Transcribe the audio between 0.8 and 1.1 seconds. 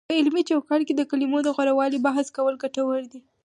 کې د